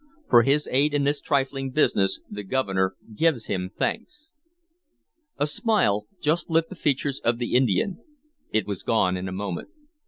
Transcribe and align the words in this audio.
For 0.31 0.41
his 0.41 0.67
aid 0.71 0.95
in 0.95 1.03
this 1.03 1.21
trifling 1.21 1.69
business 1.69 2.21
the 2.27 2.41
Governor 2.41 2.95
gives 3.13 3.45
him 3.45 3.69
thanks." 3.77 4.31
A 5.37 5.45
smile 5.45 6.07
just 6.19 6.49
lit 6.49 6.69
the 6.69 6.75
features 6.75 7.19
of 7.19 7.37
the 7.37 7.53
Indian. 7.53 7.99
It 8.51 8.65
was 8.65 8.81
gone 8.81 9.15
in 9.15 9.27
a 9.27 9.31
moment. 9.31 9.69